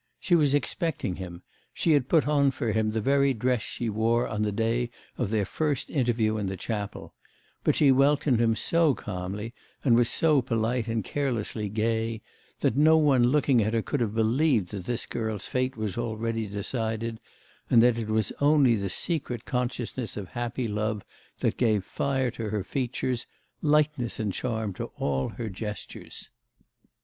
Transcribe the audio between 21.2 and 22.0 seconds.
that gave